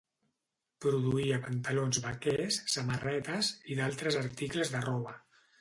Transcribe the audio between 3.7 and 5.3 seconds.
i d'altres articles de roba.